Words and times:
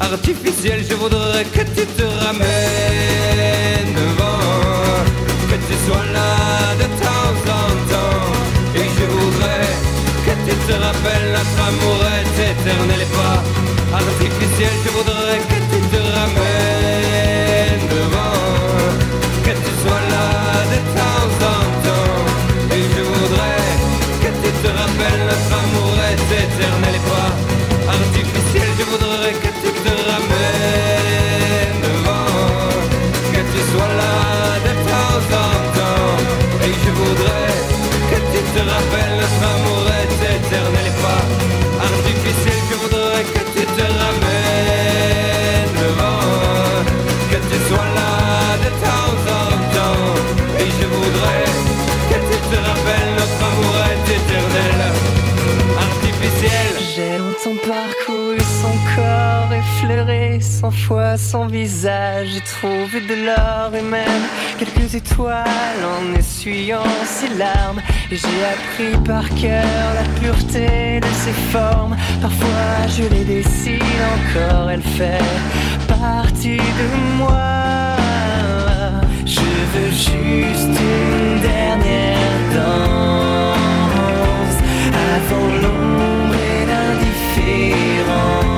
artificiel, 0.00 0.84
je 0.88 0.94
voudrais 0.94 1.44
que 1.44 1.60
tu 1.60 1.86
te 1.86 2.02
ramènes 2.24 4.07
essuyant 66.38 66.84
ses 67.04 67.34
larmes. 67.36 67.80
J'ai 68.10 68.44
appris 68.54 68.96
par 69.04 69.28
cœur 69.30 69.64
la 69.94 70.04
pureté 70.20 71.00
de 71.00 71.06
ses 71.06 71.32
formes. 71.52 71.96
Parfois 72.22 72.86
je 72.96 73.02
les 73.12 73.24
dessine 73.24 73.82
encore, 74.14 74.70
elle 74.70 74.82
fait 74.82 75.18
partie 75.88 76.58
de 76.58 76.88
moi. 77.18 77.96
Je 79.26 79.48
veux 79.72 79.90
juste 79.90 80.78
une 80.80 81.40
dernière 81.40 82.38
danse 82.54 83.58
avant 85.16 85.48
l'ombre 85.62 86.36
et 86.36 86.66
l'indifférence. 86.70 88.57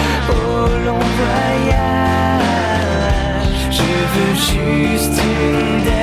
au 0.29 0.67
long 0.85 1.03
voyage. 1.19 2.41
Je 3.71 3.91
veux 4.13 4.35
juste 4.35 5.17
une 5.23 6.00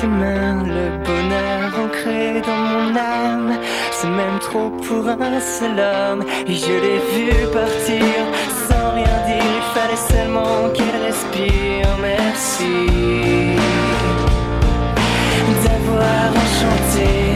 ses 0.00 0.06
mains 0.06 0.62
le 0.64 0.86
bonheur 1.06 1.70
ancré 1.84 2.40
dans 2.48 2.62
mon 2.72 2.94
âme. 2.96 3.58
C'est 3.90 4.08
même 4.20 4.38
trop 4.38 4.70
pour 4.70 5.08
un 5.08 5.40
seul 5.40 5.78
homme. 5.90 6.24
Et 6.46 6.54
je 6.54 6.74
l'ai 6.84 7.00
vu 7.12 7.30
partir 7.52 8.20
sans 8.66 8.90
rien 8.98 9.18
dire. 9.28 9.48
Il 9.60 9.66
fallait 9.74 10.04
seulement 10.12 10.68
qu'elle 10.74 10.98
respire. 11.08 11.88
Merci 12.00 12.76
d'avoir 15.64 16.30
enchanté 16.42 17.27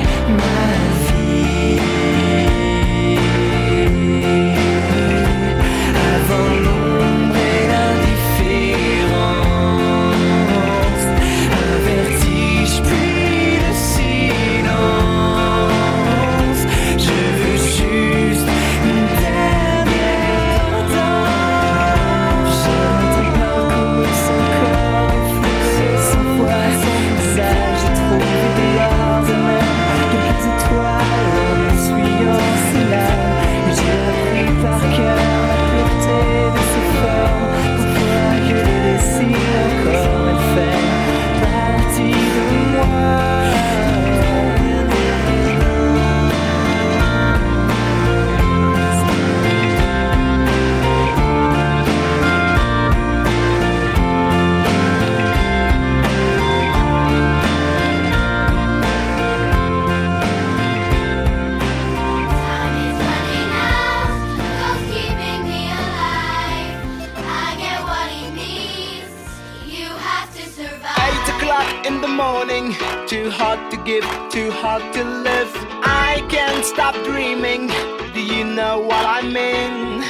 hard 73.32 73.70
to 73.70 73.76
give, 73.78 74.04
too 74.30 74.50
hard 74.50 74.82
to 74.92 75.02
live. 75.04 75.50
I 75.82 76.24
can't 76.28 76.64
stop 76.64 76.94
dreaming. 77.04 77.68
Do 78.12 78.20
you 78.20 78.44
know 78.44 78.80
what 78.80 79.04
I 79.04 79.20
mean? 79.22 80.04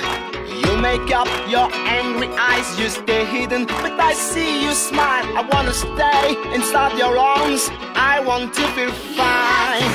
You 0.62 0.76
make 0.76 1.08
up 1.14 1.28
your 1.48 1.69
angry 2.00 2.28
eyes, 2.36 2.69
you 2.78 2.88
stay 2.88 3.24
hidden. 3.24 3.66
But 3.66 3.98
I 4.00 4.12
see 4.12 4.64
you 4.64 4.72
smile. 4.72 5.26
I 5.38 5.42
wanna 5.52 5.72
stay 5.72 6.26
inside 6.54 6.98
your 6.98 7.16
arms. 7.16 7.70
I 7.94 8.20
want 8.20 8.54
to 8.54 8.64
feel 8.74 8.92
fine. 9.19 9.90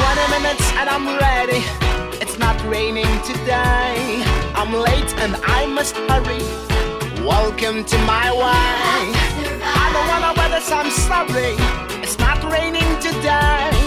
20 0.00 0.26
minutes 0.36 0.66
and 0.78 0.88
I'm 0.88 1.06
ready. 1.28 1.62
It's 2.22 2.38
not 2.38 2.56
raining 2.64 3.12
today. 3.22 4.24
I'm 4.54 4.72
late 4.72 5.12
and 5.24 5.36
I 5.44 5.66
must 5.66 5.96
hurry. 6.08 6.42
Welcome 7.26 7.84
to 7.84 7.98
my 8.14 8.28
way. 8.42 9.02
I 9.62 9.86
don't 9.94 10.08
wanna 10.12 10.32
wait, 10.38 10.72
I'm 10.72 10.90
sorry 11.08 11.89
raining 12.50 13.00
to 13.00 13.10
die. 13.22 13.79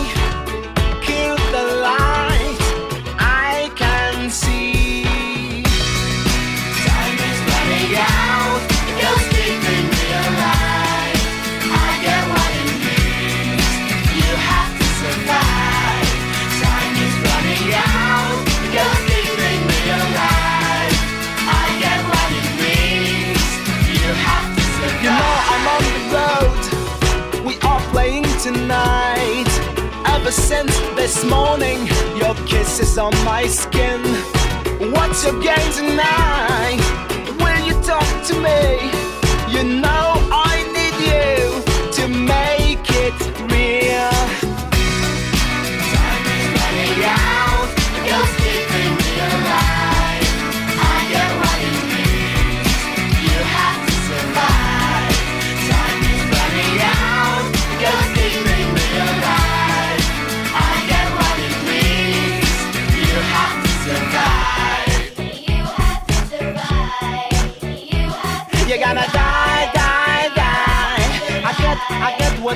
tonight. 28.54 29.50
Ever 30.06 30.32
since 30.32 30.78
this 30.96 31.24
morning, 31.26 31.88
your 32.16 32.36
kiss 32.46 32.80
is 32.80 32.98
on 32.98 33.14
my 33.26 33.48
skin. 33.48 34.02
What's 34.94 35.24
your 35.26 35.40
game 35.42 35.72
tonight? 35.74 36.82
Will 37.42 37.62
you 37.68 37.76
talk 37.84 38.08
to 38.28 38.34
me? 38.40 38.92
You 39.54 39.82
know. 39.82 40.12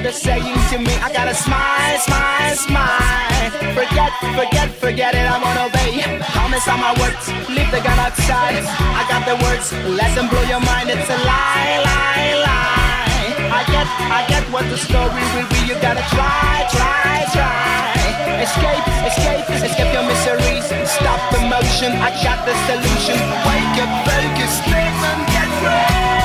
to 0.07 0.13
saying 0.13 0.55
to 0.71 0.79
me. 0.79 0.93
I 1.03 1.11
gotta 1.11 1.35
smile, 1.35 1.99
smile, 1.99 2.55
smile. 2.55 3.51
Forget, 3.75 4.11
forget, 4.39 4.69
forget 4.79 5.11
it. 5.11 5.27
I'm 5.27 5.43
on 5.43 5.57
obey. 5.67 5.99
Promise 6.31 6.67
on 6.71 6.79
my 6.79 6.93
words. 7.03 7.27
Leave 7.51 7.67
the 7.75 7.83
gun 7.83 7.99
outside. 7.99 8.63
I 8.95 9.03
got 9.11 9.27
the 9.27 9.35
words. 9.43 9.75
Let 9.99 10.15
them 10.15 10.31
blow 10.31 10.43
your 10.47 10.63
mind. 10.63 10.87
It's 10.87 11.09
a 11.11 11.19
lie, 11.27 11.83
lie, 11.83 12.39
lie. 12.39 13.51
I 13.51 13.61
get, 13.67 13.87
I 14.07 14.23
get 14.31 14.43
what 14.47 14.63
the 14.71 14.79
story 14.79 15.23
will 15.35 15.49
be. 15.51 15.59
You 15.67 15.75
gotta 15.83 16.05
try, 16.15 16.55
try, 16.71 17.27
try. 17.35 17.91
Escape, 18.39 18.87
escape, 19.11 19.43
escape 19.59 19.91
your 19.91 20.07
miseries. 20.07 20.71
Stop 20.87 21.19
the 21.35 21.43
motion. 21.51 21.91
I 21.99 22.15
got 22.23 22.47
the 22.47 22.55
solution. 22.63 23.19
Wake 23.43 23.75
up, 23.83 23.91
focus, 24.07 24.55
live 24.71 25.03
and 25.11 25.21
get 25.35 25.51
free. 25.59 26.15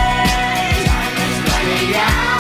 Yeah. 1.91 2.32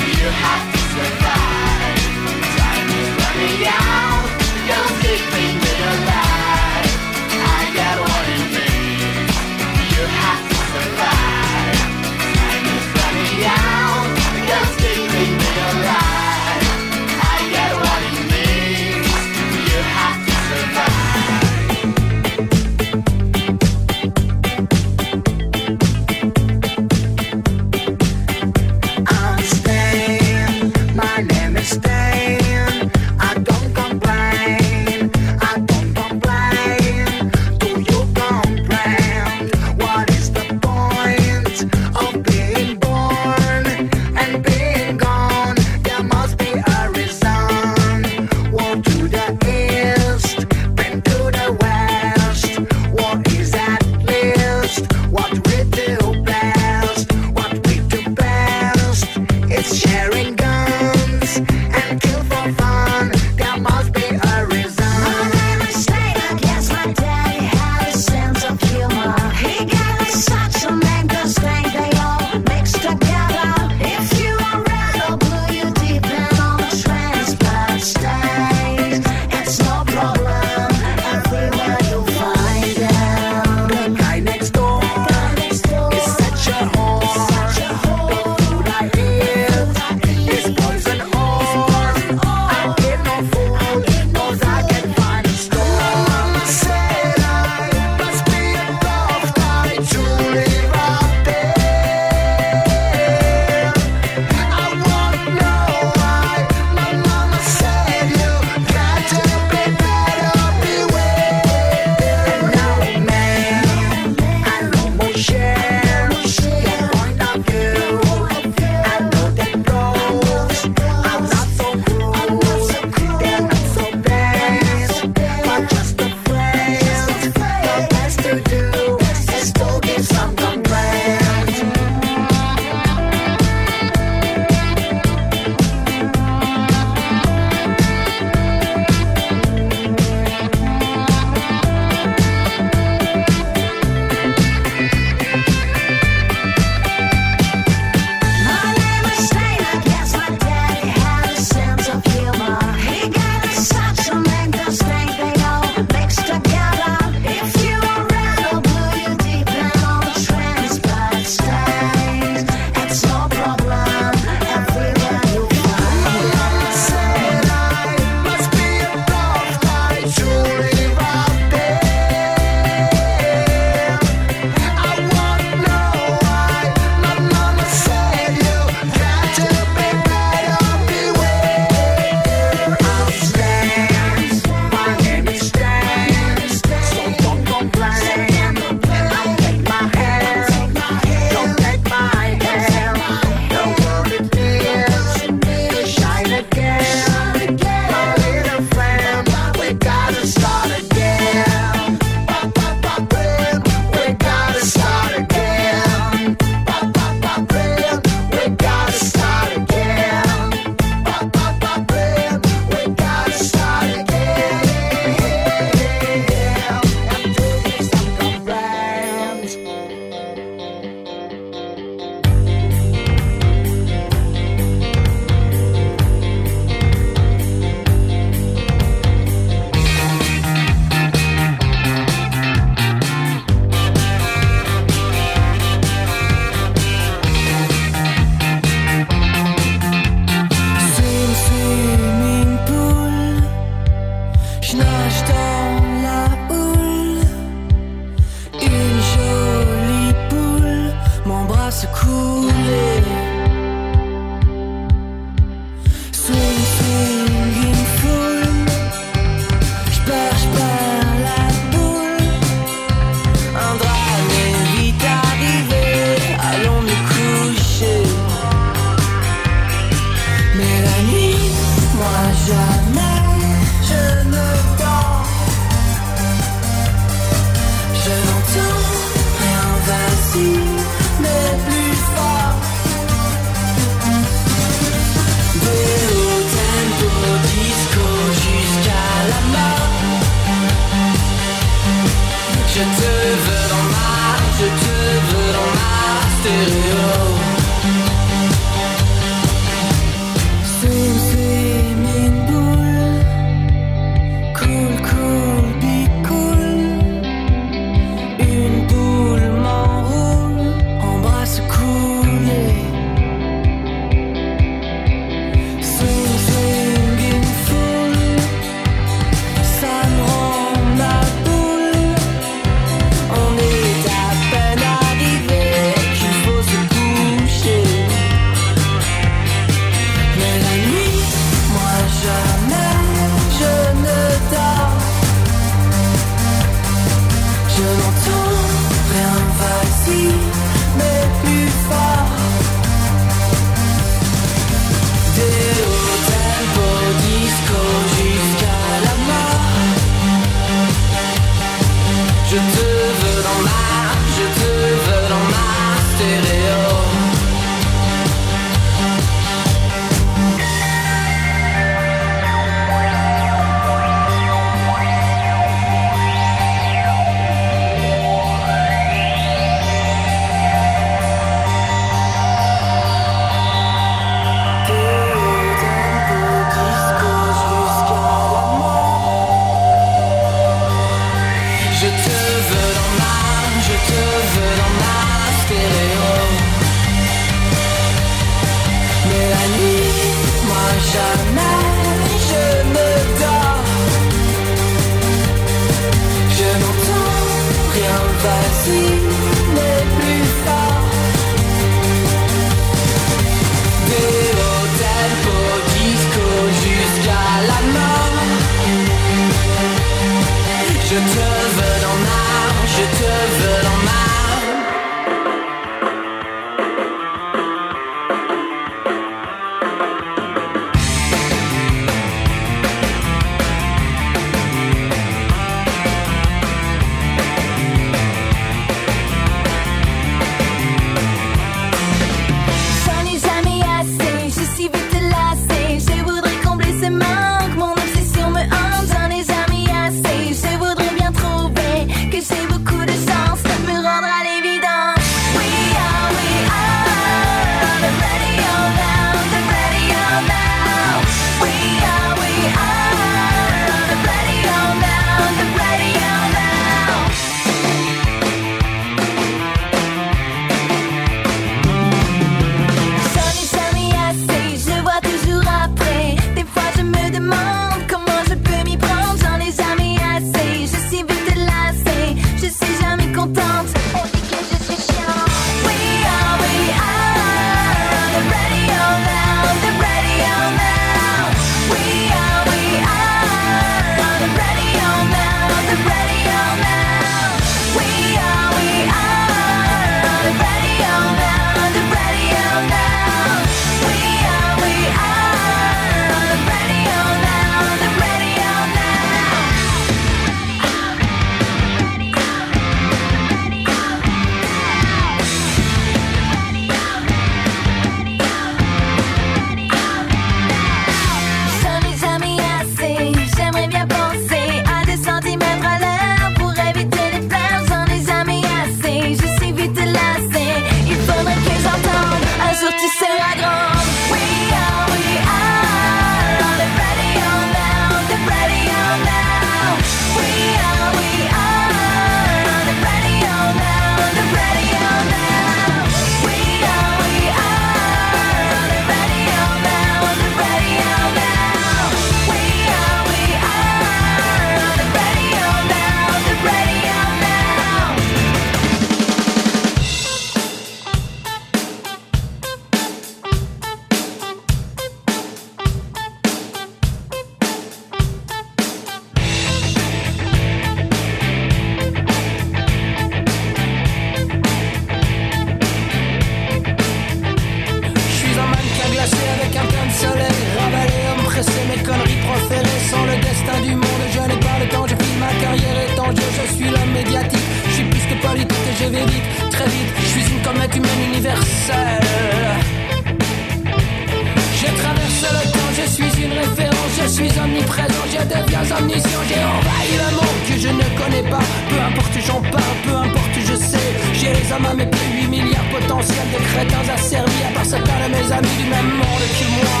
Je 587.96 588.44
deviens 588.44 588.96
omniscient. 588.98 589.42
J'ai 589.48 589.64
envahi 589.64 590.12
le 590.16 590.30
monde 590.36 590.60
que 590.68 590.78
je 590.78 590.88
ne 590.88 591.06
connais 591.18 591.48
pas. 591.50 591.64
Peu 591.88 591.98
importe 592.00 592.36
où 592.36 592.40
j'en 592.46 592.60
parle, 592.60 592.98
peu 593.04 593.14
importe 593.14 593.56
où 593.56 593.60
je 593.60 593.74
sais. 593.74 594.10
J'ai 594.34 594.52
les 594.52 594.72
hommes 594.72 594.86
à 594.86 594.94
mes 594.94 595.06
plus 595.06 595.42
8 595.42 595.48
milliards 595.48 595.90
potentiels 595.90 596.50
de 596.52 596.58
crétins 596.72 597.12
asservis 597.12 597.64
à 597.68 597.74
part 597.74 597.84
certains 597.84 598.28
de 598.28 598.34
mes 598.34 598.52
amis 598.52 598.76
du 598.82 598.88
même 598.88 599.10
monde 599.20 599.46
que 599.58 599.66
moi. 599.78 600.00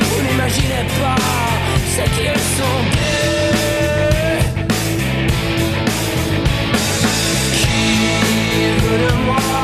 Vous 0.00 0.22
n'imaginez 0.26 0.84
pas 1.00 1.16
ce 1.94 2.02
qu'ils 2.14 2.42
sont. 2.56 2.82
Qui 7.56 8.86
veut 8.86 8.98
de 8.98 9.12
moi? 9.26 9.61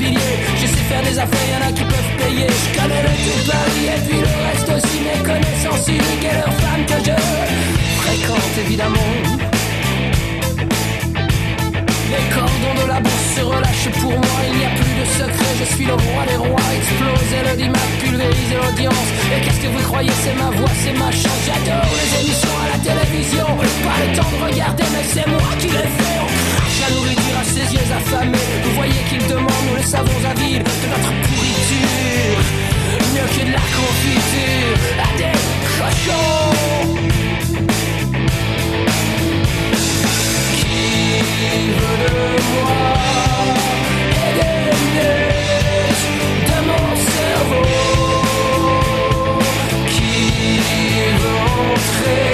Je 0.00 0.66
sais 0.66 0.84
faire 0.88 1.02
des 1.02 1.18
affaires, 1.18 1.48
y'en 1.52 1.68
a 1.68 1.72
qui 1.72 1.84
peuvent 1.84 2.14
payer. 2.18 2.46
Je 2.48 2.78
connais 2.78 3.02
le 3.02 3.12
tout 3.22 3.50
Paris 3.50 3.86
et 3.94 4.00
puis 4.06 4.18
le 4.18 4.32
reste 4.46 4.68
aussi. 4.76 4.98
Mes 5.04 5.22
connaissances 5.22 5.88
uniques 5.88 6.24
et 6.30 6.34
leurs 6.34 6.54
femmes 6.62 6.86
que 6.86 6.98
je 7.04 7.16
fréquente 8.02 8.54
évidemment. 8.66 9.12
Les 12.10 12.34
cordons 12.34 12.82
de 12.82 12.88
la 12.88 13.00
bourse 13.00 13.28
se 13.36 13.40
relâchent 13.40 13.92
pour 14.00 14.10
moi, 14.10 14.38
il 14.48 14.58
n'y 14.58 14.64
a 14.64 14.70
plus 14.70 14.94
de 15.00 15.06
secret, 15.18 15.52
je 15.58 15.74
suis 15.74 15.84
le 15.84 15.94
roi 15.94 16.22
des 16.28 16.36
rois, 16.36 16.68
exploser 16.78 17.40
le 17.50 17.56
dimanche, 17.56 17.94
pulvériser 18.00 18.56
l'audience. 18.62 19.08
Et 19.34 19.40
qu'est-ce 19.42 19.60
que 19.60 19.68
vous 19.68 19.82
croyez, 19.88 20.12
c'est 20.22 20.34
ma 20.34 20.50
voix, 20.56 20.70
c'est 20.84 20.96
ma 20.98 21.10
chance, 21.10 21.42
j'adore 21.46 21.90
les 22.00 22.10
émissions 22.20 22.56
à 22.62 22.76
la 22.76 22.78
télévision. 22.86 23.46
Pas 23.86 23.98
le 24.04 24.16
temps 24.16 24.30
de 24.30 24.52
regarder, 24.52 24.84
mais 24.92 25.04
c'est 25.12 25.26
moi 25.26 25.50
qui 25.58 25.66
les 25.68 25.90
fais. 25.96 26.33
La 26.86 26.90
nourriture 26.94 27.38
à 27.40 27.44
ses 27.44 27.72
yeux 27.72 27.88
affamés. 27.96 28.36
Vous 28.62 28.72
voyez 28.72 29.02
qu'ils 29.08 29.26
demandent, 29.26 29.66
nous 29.70 29.76
le 29.76 29.82
savons 29.82 30.20
avides, 30.30 30.64
de 30.64 30.86
notre 30.92 31.12
pourriture. 31.22 32.40
Mieux 33.14 33.28
que 33.34 33.42
de 33.46 33.52
la 33.52 33.64
confiture 33.78 34.76
à 35.00 35.08
des 35.16 35.38
cochons. 35.78 36.52
Qui 40.58 41.70
veut 41.78 41.98
de 42.04 42.16
moi 42.52 42.84
et 44.10 44.32
des 44.38 44.68
miettes 44.92 46.04
de 46.50 46.58
mon 46.68 46.86
cerveau 47.14 47.64
Qui 49.88 50.12
veut 51.18 51.38
entrer? 51.72 52.33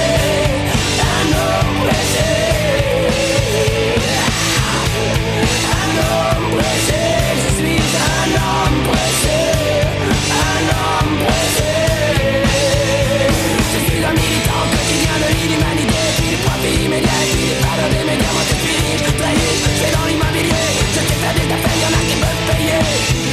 faire 21.21 21.33
des 21.33 21.53
affaires, 21.53 21.77
y'en 21.81 21.93
a 21.97 22.01
qui 22.09 22.15
peuvent 22.15 22.55
payer. 22.57 22.79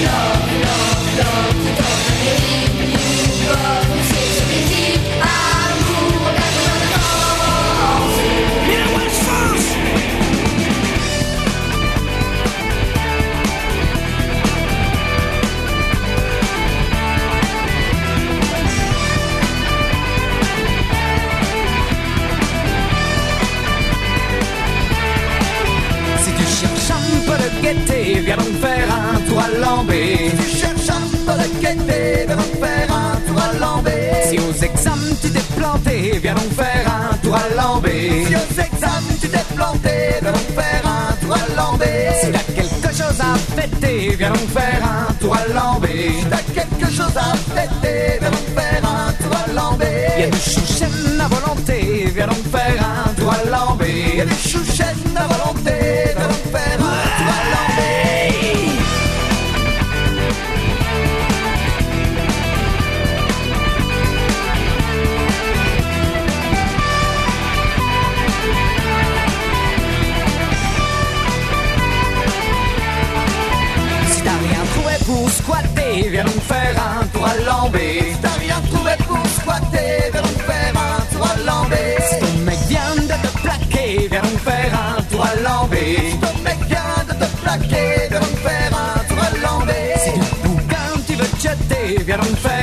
Love, 0.04 0.37
gaieté, 27.68 28.20
viens 28.24 28.36
donc 28.36 28.54
faire 28.60 28.88
un 28.90 29.20
tour 29.28 29.40
à 29.40 29.48
Lambé. 29.58 30.30
Si 30.30 30.36
tu 30.36 30.56
cherches 30.58 30.90
un 30.90 31.02
peu 31.26 31.34
de 31.42 31.60
gaieté, 31.60 32.24
viens 32.26 32.36
donc 32.36 32.54
faire 32.60 32.88
un 32.90 33.16
tour 33.26 33.42
à 33.42 33.52
Lambé. 33.58 33.92
Si 34.28 34.38
aux 34.38 34.64
examens 34.64 35.16
tu 35.20 35.30
t'es 35.30 35.46
planté, 35.56 36.18
viens 36.22 36.34
donc 36.34 36.50
faire 36.54 36.86
un 36.88 37.16
tour 37.18 37.36
à 37.36 37.48
Lambé. 37.56 38.24
Si 38.26 38.34
aux 38.34 38.60
examens 38.62 39.16
tu 39.20 39.28
t'es 39.28 39.44
planté, 39.54 39.94
viens 40.22 40.32
donc 40.32 40.48
faire 40.58 40.82
un 40.86 41.16
tour 41.20 41.34
à 41.34 41.56
Lambé. 41.56 41.92
Si 42.20 42.32
t'as 42.32 42.52
quelque 42.54 42.90
chose 42.96 43.20
à 43.20 43.60
fêter, 43.60 44.16
viens 44.16 44.30
donc 44.30 44.48
faire 44.48 44.82
un 44.84 45.12
tour 45.20 45.36
à 45.36 45.52
Lambé. 45.52 46.12
Si 46.20 46.26
t'as 46.30 46.44
quelque 46.54 46.90
chose 46.90 47.16
à 47.16 47.36
fêter, 47.54 48.18
viens 48.20 48.30
donc 48.30 48.48
faire 48.56 48.82
un 48.84 49.12
tour 49.22 49.34
à 49.36 49.52
Lambé. 49.52 49.92
Y 50.18 50.22
a 50.24 50.30
du 50.30 50.38
chouchen 50.38 51.20
à 51.20 51.28
volonté, 51.28 52.12
viens 52.14 52.26
donc 52.28 52.44
faire 52.50 52.80
un 52.82 53.14
tour 53.14 53.32
à 53.32 53.50
Lambé. 53.50 53.92
Y 54.16 54.20
a 54.22 54.24
du 54.24 54.34
chouchen 54.34 55.16
à 55.16 55.26
volonté, 55.26 56.07
viens 76.02 76.24
donc 76.24 76.40
faire 76.42 76.76
un 77.00 77.06
tour 77.06 77.26
à 77.26 77.34
Lambé. 77.44 78.14
T'as 78.22 78.38
rien 78.40 78.60
trouvé 78.70 78.92
pour 79.06 79.26
squatter, 79.40 80.10
viens 80.12 80.22
donc 80.22 80.38
faire 80.42 80.74
un 80.76 81.14
tour 81.14 81.26
à 81.26 81.36
Lambé. 81.46 81.96
Si 82.08 82.18
ton 82.20 82.38
mec 82.44 82.58
vient 82.68 82.94
de 82.96 83.26
te 83.26 83.38
plaquer, 83.42 84.08
viens 84.10 84.22
donc 84.22 84.38
faire 84.40 84.72
un 84.74 85.02
tour 85.02 85.24
à 85.24 85.34
Lambé. 85.42 85.96
Si 86.10 86.18
ton 86.18 86.42
mec 86.42 86.58
vient 86.68 87.04
de 87.08 87.12
te 87.12 87.28
plaquer, 87.42 88.08
viens 88.10 88.20
donc 88.20 88.36
faire 88.46 88.72
un 88.72 88.98
tour 89.08 89.18
à 89.22 89.30
Lambé. 89.44 89.80
Si 90.04 90.12
du 90.12 90.48
bouquin 90.48 90.88
tu 91.06 91.14
veux 91.14 91.26
te 91.26 91.40
jeter, 91.40 92.02
viens 92.04 92.18
donc 92.18 92.36
faire 92.36 92.57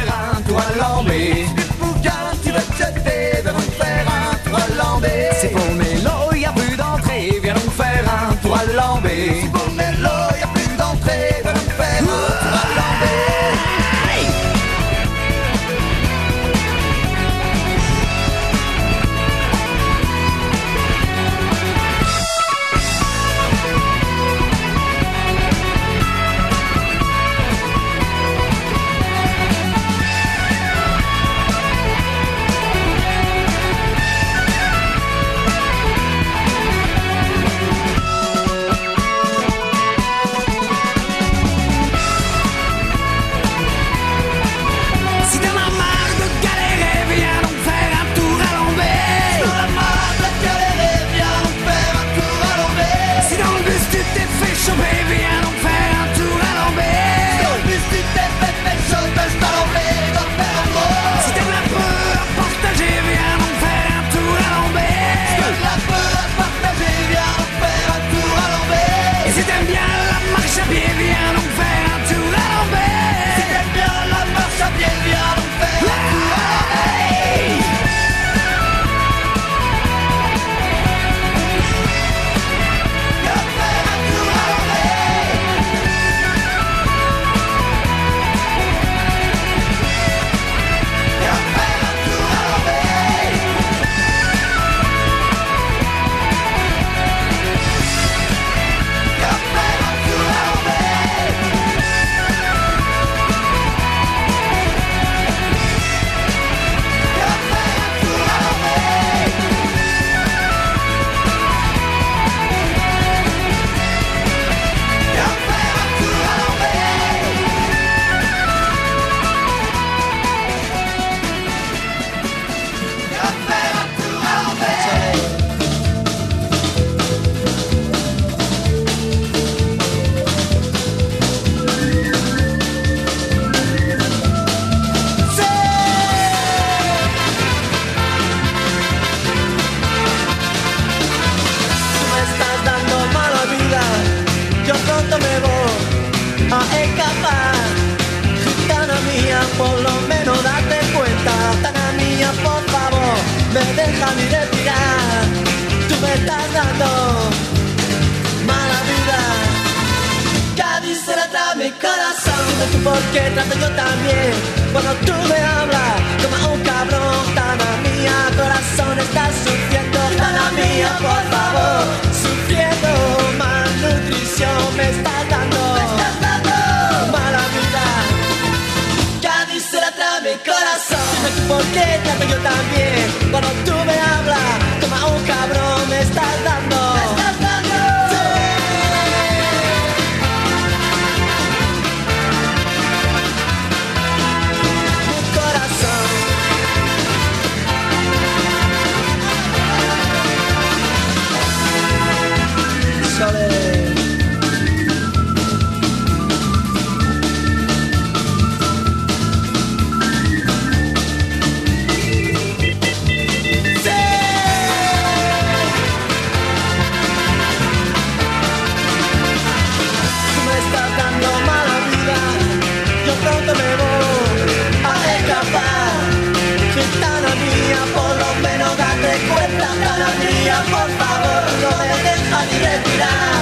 quieres 232.60 232.88
mirar. 232.88 233.35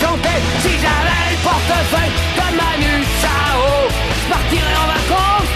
Si 0.00 0.70
j'avais 0.70 1.30
le 1.30 1.36
portefeuille 1.44 2.12
comme 2.34 2.56
Manu 2.56 3.04
Chao 3.20 3.60
Je 4.16 4.32
partirais 4.32 4.76
en 4.82 4.86
vacances 4.86 5.52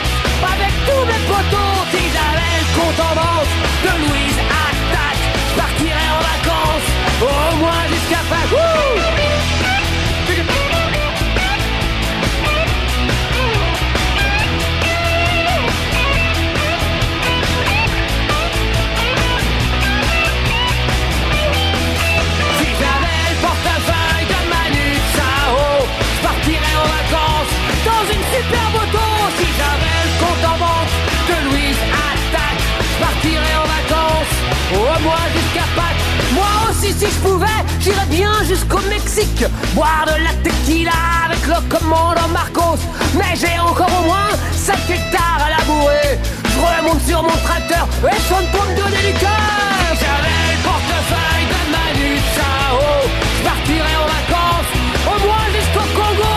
avec 0.53 0.73
tous 0.85 1.05
mes 1.07 1.23
potos. 1.27 1.81
Si 1.93 2.03
j'avais 2.13 2.55
le 2.61 2.67
compte 2.77 3.01
en 3.01 3.15
banque 3.15 3.55
de 3.85 3.93
Louise 4.03 4.39
Attaque 4.69 5.25
Je 5.49 5.55
partirais 5.61 6.11
en 6.13 6.23
vacances 6.33 6.91
au 7.23 7.57
moins 7.57 7.85
jusqu'à 7.89 8.23
Pâques 8.29 9.14
si 29.39 29.47
j'avais 29.59 30.01
le 30.07 30.15
compte 30.21 30.45
en 30.45 30.59
banque 30.59 30.95
de 31.29 31.37
Louise 31.49 31.83
Attaque, 32.11 32.65
je 32.81 32.97
partirais 33.05 33.57
en 33.63 33.67
vacances, 33.79 34.35
oh, 34.75 34.77
au 34.77 35.01
moins 35.03 35.27
jusqu'à 35.35 35.67
Pâques. 35.77 36.05
Moi 36.33 36.53
aussi, 36.69 36.93
si 36.93 37.07
je 37.07 37.21
pouvais, 37.27 37.61
j'irais 37.81 38.11
bien 38.11 38.33
jusqu'au 38.47 38.81
Mexique, 38.89 39.45
boire 39.75 40.07
de 40.07 40.23
la 40.23 40.33
tequila 40.43 40.93
avec 41.27 41.47
le 41.47 41.59
commandant 41.69 42.29
Marcos. 42.33 42.81
Mais 43.17 43.35
j'ai 43.41 43.59
encore 43.59 43.91
au 44.01 44.05
moins 44.07 44.31
7 44.53 44.77
hectares 44.91 45.41
à 45.47 45.51
labourer. 45.59 46.19
Je 46.45 46.59
remonte 46.59 47.03
sur 47.07 47.23
mon 47.23 47.39
tracteur 47.49 47.89
et 48.03 48.21
sonne 48.29 48.47
pour 48.53 48.65
me 48.69 48.77
donner 48.77 49.13
du 49.13 49.19
cœur. 49.19 49.71
J'avais 50.01 50.43
le 50.53 50.61
portefeuille 50.69 51.47
de 51.53 51.61
Manu 51.73 52.11
Chao, 52.35 52.79
je 53.39 53.43
partirais 53.49 53.97
en 54.03 54.07
vacances, 54.17 54.73
au 55.07 55.27
moins 55.27 55.47
jusqu'au 55.55 55.87
Congo. 55.99 56.34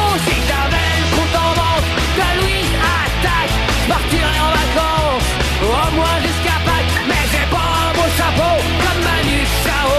Au 5.87 5.95
moins 5.95 6.17
jusqu'à 6.21 6.57
Pâques. 6.65 6.93
Mais 7.07 7.23
j'ai 7.31 7.45
pas 7.53 7.67
un 7.85 7.91
beau 7.97 8.07
chapeau 8.17 8.55
comme 8.83 9.01
Manu 9.07 9.39
Chao. 9.63 9.93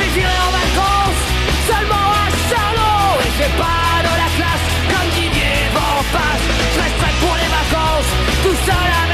Et 0.00 0.06
j'irai 0.14 0.38
en 0.46 0.52
vacances 0.60 1.22
seulement 1.68 2.08
à 2.22 2.26
Charlot. 2.48 3.10
Et 3.26 3.30
j'ai 3.38 3.52
pas 3.62 3.88
de 4.06 4.12
la 4.22 4.28
classe 4.36 4.66
comme 4.90 5.08
Didier 5.16 5.58
Van 5.74 5.98
Passe. 6.14 6.46
Je 6.74 6.78
resterai 6.84 7.12
pour 7.22 7.34
les 7.40 7.50
vacances, 7.58 8.10
tout 8.44 8.58
seul 8.66 8.90
avec 9.02 9.07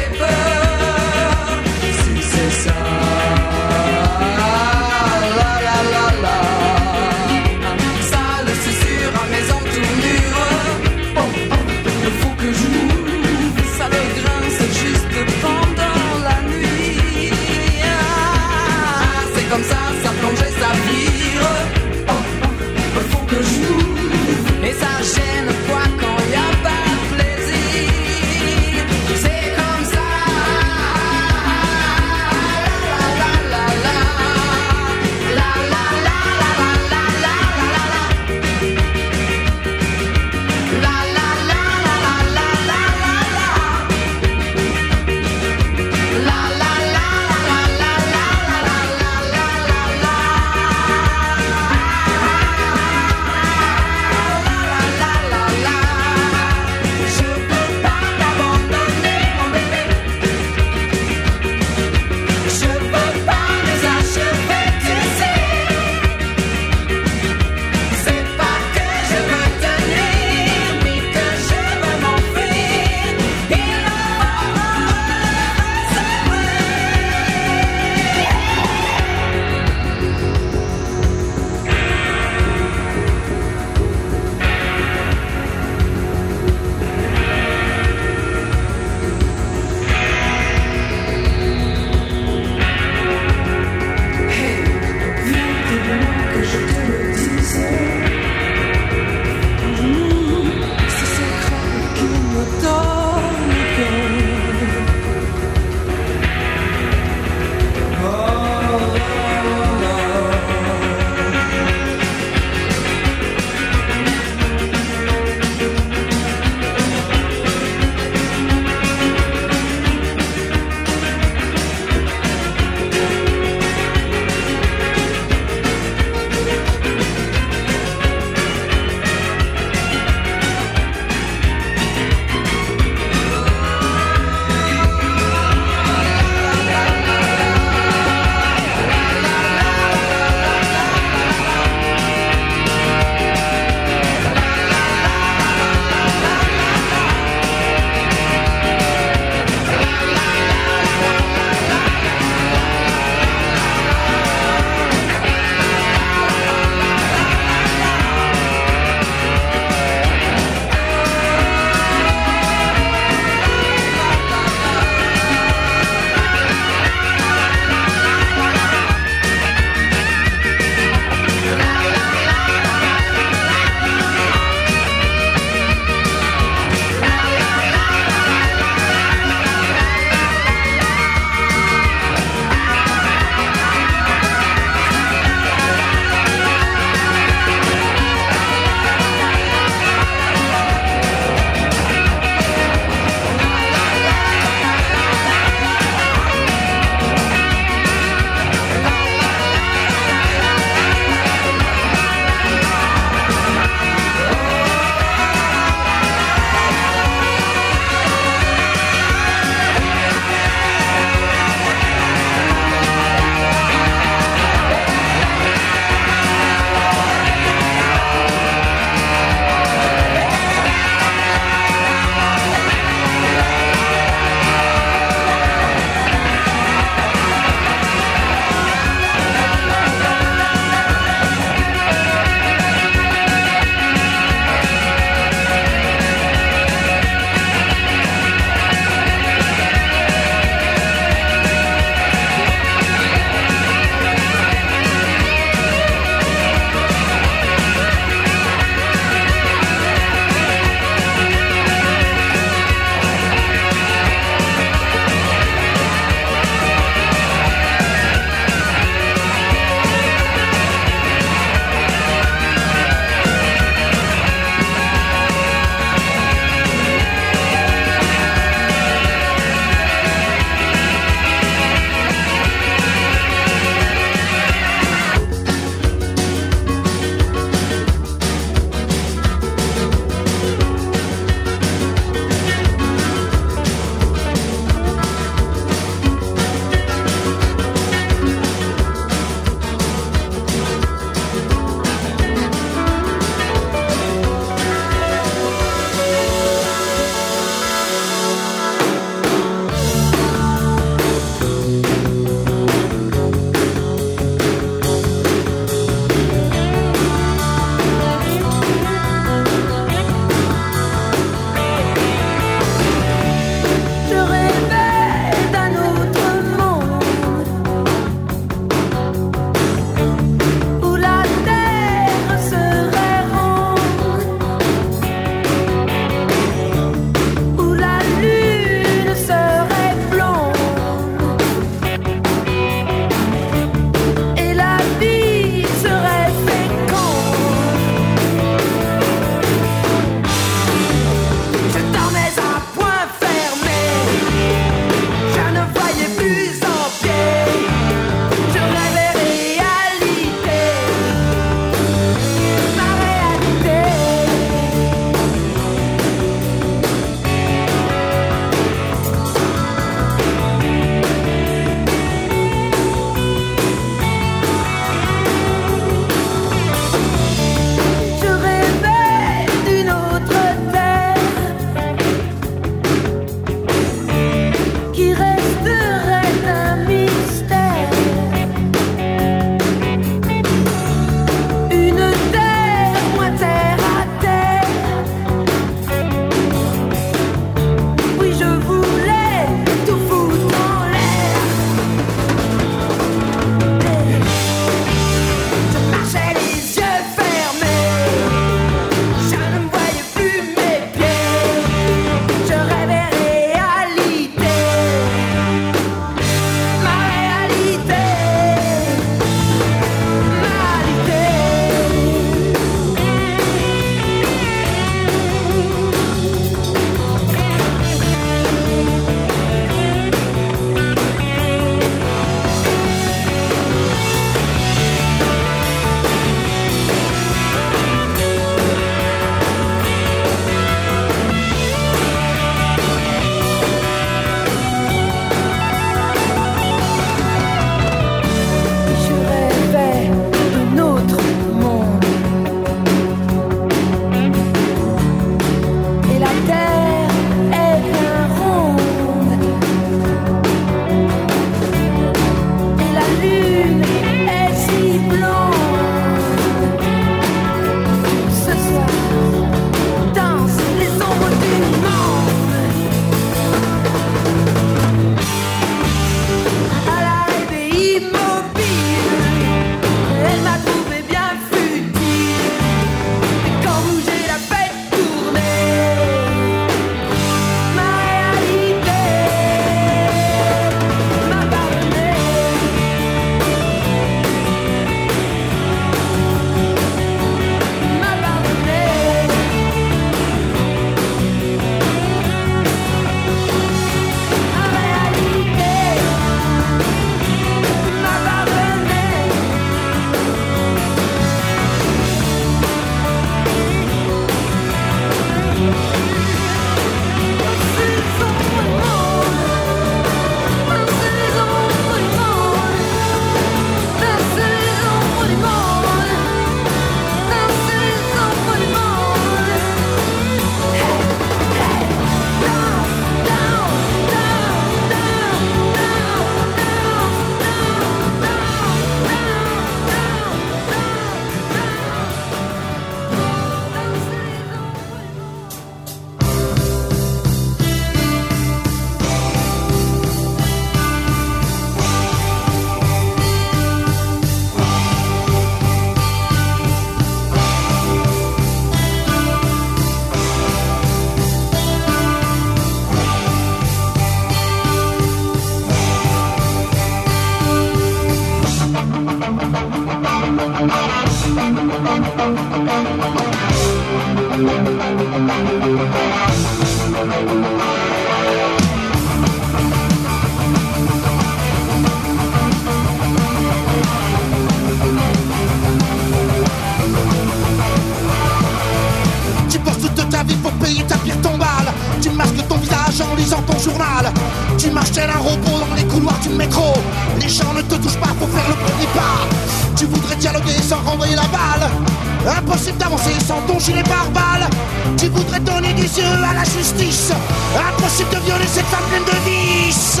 Impossible 592.26 592.78
d'avancer 592.78 593.14
sans 593.26 593.40
ton 593.46 593.58
gilet 593.58 593.82
pare-balles. 593.82 594.48
Tu 594.96 595.08
voudrais 595.08 595.40
donner 595.40 595.72
des 595.72 595.82
yeux 595.98 596.24
à 596.24 596.34
la 596.34 596.44
justice. 596.44 597.12
Impossible 597.56 598.10
de 598.10 598.20
violer 598.20 598.46
cette 598.46 598.66
femme 598.66 598.84
pleine 598.90 599.04
de 599.04 599.30
vices. 599.30 600.00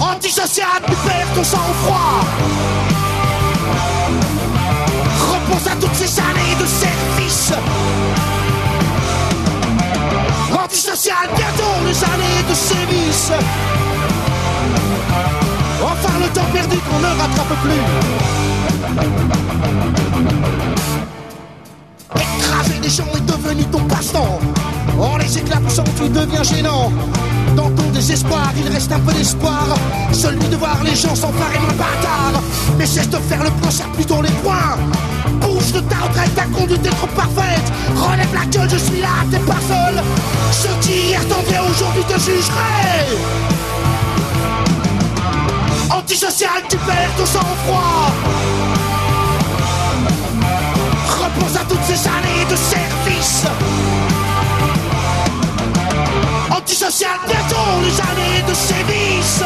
Antisocial, 0.00 0.80
tu 0.86 0.94
perds 1.06 1.34
ton 1.34 1.44
sang-froid. 1.44 2.24
Repose 5.32 5.68
à 5.70 5.76
toutes 5.76 5.94
ces 5.94 6.18
années 6.20 6.56
de 6.60 6.66
service. 6.66 7.52
Antisocial, 10.52 11.28
bientôt 11.36 11.74
les 11.86 12.04
années 12.04 12.42
de 12.48 12.54
sévices. 12.54 13.32
Enfin 15.82 16.18
le 16.18 16.28
perdu 16.54 16.78
qu'on 16.86 17.00
ne 17.00 17.12
rattrape 17.20 17.54
plus. 17.64 17.84
Écraser 22.24 22.78
les 22.80 22.88
gens 22.88 23.10
est 23.18 23.26
devenu 23.34 23.64
ton 23.64 23.82
passe-temps. 23.92 24.38
En 25.00 25.16
les 25.16 25.38
éclaboussant, 25.38 25.84
tu 25.98 26.08
deviens 26.08 26.44
gênant. 26.44 26.92
Dans 27.56 27.70
ton 27.70 27.88
désespoir, 27.90 28.52
il 28.56 28.72
reste 28.72 28.92
un 28.92 29.00
peu 29.00 29.12
d'espoir. 29.12 29.66
Celui 30.12 30.46
de 30.52 30.56
voir 30.56 30.78
les 30.84 30.94
gens 30.94 31.16
s'emparer 31.16 31.58
d'un 31.64 31.76
bâtard. 31.82 32.36
Mais 32.78 32.86
cesse 32.86 33.10
de 33.10 33.18
faire 33.28 33.42
le 33.42 33.50
plan, 33.58 33.70
plutôt 33.94 34.22
les 34.22 34.36
poings. 34.44 34.78
Bouge 35.40 35.72
de 35.72 35.80
ta 35.80 35.96
retraite, 36.04 36.34
ta 36.36 36.46
conduite 36.56 36.86
est 36.86 36.96
trop 37.00 37.12
parfaite. 37.22 37.68
Relève 37.96 38.34
la 38.40 38.46
gueule, 38.46 38.70
je 38.70 38.78
suis 38.86 39.00
là, 39.00 39.14
t'es 39.30 39.38
pas 39.38 39.62
seul. 39.72 39.96
Ceux 40.52 40.76
qui 40.82 40.94
hier 41.08 41.22
t'enviaient 41.28 41.66
aujourd'hui 41.70 42.04
te 42.04 42.18
jugeraient. 42.26 43.73
Antisocial, 46.04 46.62
tu 46.68 46.76
perds 46.76 47.14
ton 47.16 47.24
sang-froid. 47.24 48.12
Repose 51.08 51.56
à 51.56 51.64
toutes 51.64 51.82
ces 51.84 52.06
années 52.06 52.44
de 52.50 52.56
service. 52.56 53.46
Antisocial, 56.50 57.18
bientôt 57.26 57.80
les 57.82 57.98
années 58.02 58.42
de 58.46 58.52
sévices. 58.52 59.44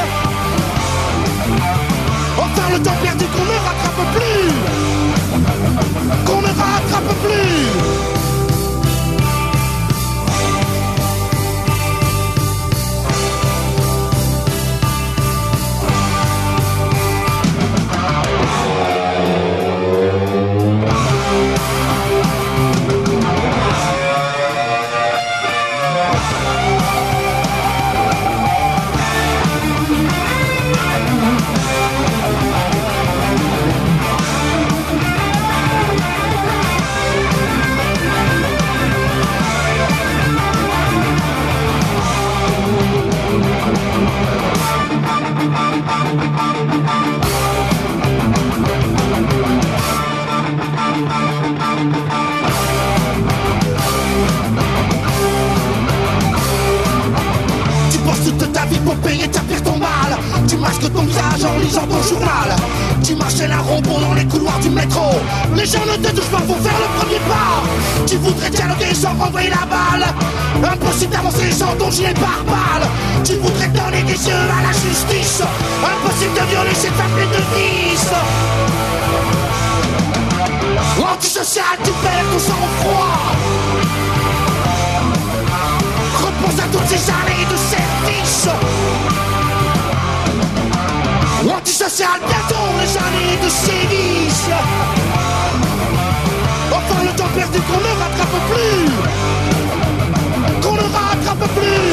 Enfin 2.36 2.70
le 2.72 2.82
temps 2.82 2.98
perdu 3.04 3.24
qu'on 3.26 3.44
ne 3.44 3.58
rattrape 3.68 4.04
plus. 4.16 4.50
Qu'on 6.26 6.40
ne 6.42 6.48
rattrape 6.48 7.14
plus. 7.22 7.97
Vices. 77.54 78.14
Antisocial, 81.12 81.76
tu 81.84 81.90
perds 82.02 82.28
ton 82.32 82.38
sang-froid. 82.38 83.18
Repose 86.24 86.58
à 86.60 86.66
toutes 86.72 86.88
ces 86.88 87.10
années 87.10 87.46
de 87.50 87.56
service. 87.74 88.48
Antisocial, 91.56 92.20
bientôt 92.26 92.68
les 92.80 92.96
années 92.96 93.38
de 93.44 93.48
sévices. 93.48 94.50
Enfin 96.70 97.02
le 97.04 97.12
temps 97.16 97.32
perdu 97.34 97.60
qu'on 97.60 97.80
ne 97.80 97.92
rattrape 98.00 98.38
plus. 98.50 98.90
Qu'on 100.62 100.74
ne 100.74 100.86
rattrape 100.96 101.48
plus. 101.56 101.92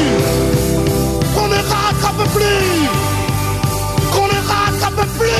Qu'on 1.34 1.48
ne 1.48 1.56
rattrape 1.56 2.24
plus. 2.34 3.05
Plus. 5.18 5.36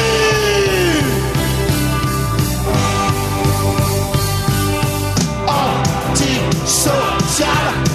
Antisocial, 6.66 7.86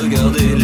Regardez 0.00 0.61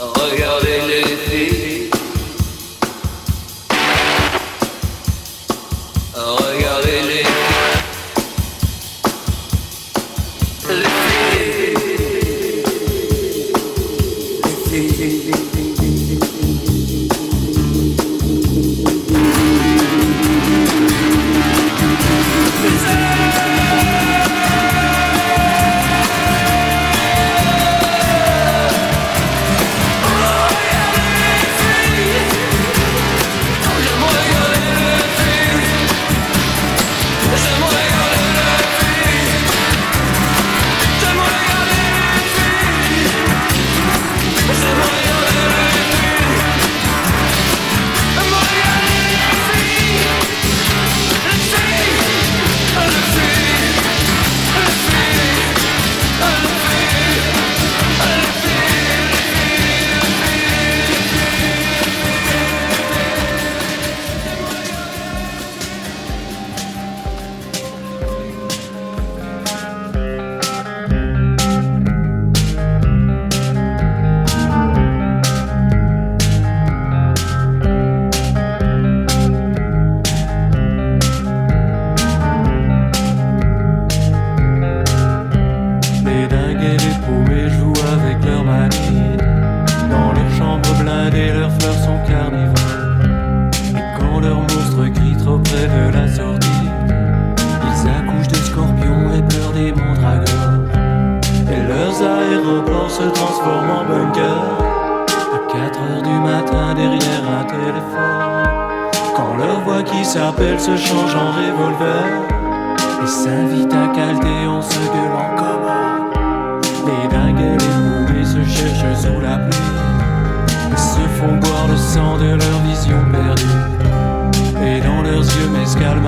Oh, 0.00 0.12
Regardez-les 0.14 1.07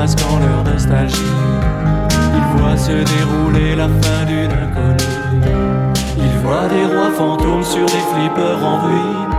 masquant 0.01 0.39
leur 0.39 0.65
nostalgie. 0.65 1.37
Ils 2.39 2.49
voient 2.59 2.77
se 2.89 2.97
dérouler 3.15 3.75
la 3.77 3.89
fin 4.01 4.25
d'une 4.25 4.55
inconnue. 4.65 5.19
Ils 6.17 6.39
voient 6.43 6.69
des 6.75 6.87
rois 6.93 7.13
fantômes 7.19 7.63
sur 7.63 7.85
des 7.85 8.05
flippers 8.11 8.65
en 8.65 8.79
ruine 8.85 9.31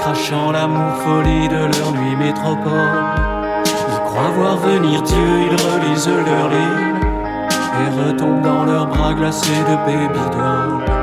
Crachant 0.00 0.52
l'amour 0.52 0.94
folie 1.04 1.48
de 1.48 1.62
leur 1.74 1.92
nuit 1.92 2.16
métropole. 2.16 3.02
Croient 4.06 4.34
voir 4.38 4.56
venir 4.56 5.02
Dieu, 5.02 5.30
ils 5.46 5.58
relisent 5.66 6.16
leur 6.28 6.48
livre 6.48 7.00
et 7.80 7.88
retombent 8.02 8.42
dans 8.42 8.64
leurs 8.64 8.86
bras 8.86 9.12
glacés 9.12 9.64
de 9.68 9.76
baby. 9.84 10.99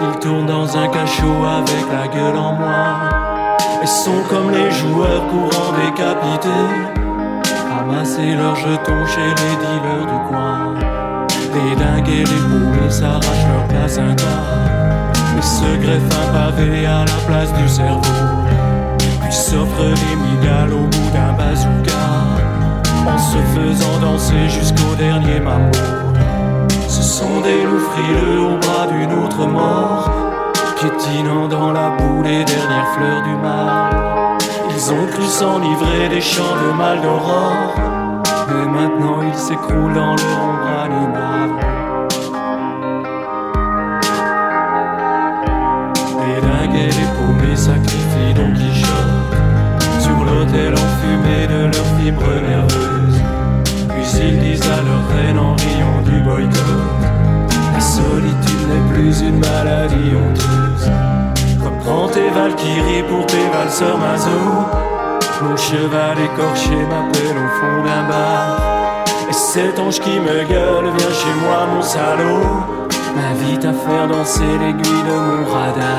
Ils 0.00 0.18
tournent 0.18 0.46
dans 0.46 0.76
un 0.76 0.88
cachot 0.88 1.44
avec 1.44 1.84
la 1.92 2.08
gueule 2.08 2.36
en 2.36 2.52
moi. 2.52 3.10
Et 3.82 3.86
sont 3.86 4.22
comme 4.28 4.50
les 4.50 4.70
joueurs 4.70 5.26
courants 5.28 5.72
décapités. 5.76 6.66
Ramasser 7.70 8.34
leurs 8.34 8.56
jetons 8.56 9.06
chez 9.06 9.20
les 9.20 9.56
dealers 9.62 10.06
du 10.06 10.28
coin. 10.28 10.74
Les 11.54 11.76
dingues 11.76 12.08
et 12.08 12.24
les 12.24 12.42
poumées 12.48 12.90
s'arrachent 12.90 13.48
leur 13.52 13.68
placenta. 13.68 14.36
Et 15.38 15.42
se 15.42 15.76
greffent 15.80 16.18
un 16.22 16.32
pavé 16.32 16.86
à 16.86 17.04
la 17.04 17.18
place 17.26 17.52
du 17.52 17.68
cerveau. 17.68 18.02
Puis 19.20 19.32
s'offrent 19.32 19.94
les 20.02 20.16
migales 20.16 20.72
au 20.72 20.86
bout 20.86 21.10
d'un 21.12 21.32
bazooka. 21.34 22.04
En 23.06 23.18
se 23.18 23.38
faisant 23.54 23.98
danser 24.00 24.48
jusqu'au 24.48 24.94
dernier 24.96 25.40
mambo. 25.40 25.97
Sont 27.18 27.40
des 27.40 27.64
loups 27.64 28.48
au 28.48 28.56
bras 28.58 28.86
d'une 28.86 29.12
autre 29.24 29.44
mort, 29.44 30.08
piétinant 30.78 31.48
dans 31.48 31.72
la 31.72 31.90
boue 31.90 32.22
les 32.22 32.44
dernières 32.44 32.92
fleurs 32.94 33.22
du 33.24 33.34
mal. 33.42 34.38
Ils 34.70 34.92
ont 34.92 35.06
cru 35.08 35.24
s'enivrer 35.24 36.08
des 36.10 36.20
champs 36.20 36.56
de 36.64 36.76
mal 36.78 37.00
d'aurore, 37.00 37.74
mais 38.48 38.66
maintenant 38.66 39.18
ils 39.26 39.34
s'écroulent 39.36 39.94
dans 39.94 40.14
leur 40.14 40.38
ombre 40.44 40.80
animale. 40.84 41.27
Mon 65.42 65.56
cheval 65.56 66.18
écorché 66.18 66.76
m'appelle 66.90 67.38
au 67.44 67.48
fond 67.58 67.78
d'un 67.84 68.08
bar. 68.08 69.04
Et 69.28 69.32
cet 69.32 69.78
ange 69.78 70.00
qui 70.00 70.18
me 70.18 70.44
gueule 70.52 70.90
vient 70.96 71.14
chez 71.22 71.34
moi 71.42 71.66
mon 71.72 71.82
salaud. 71.82 72.42
M'invite 73.14 73.64
à 73.64 73.72
faire 73.72 74.08
danser 74.08 74.52
l'aiguille 74.60 75.04
de 75.10 75.16
mon 75.26 75.44
radar 75.44 75.97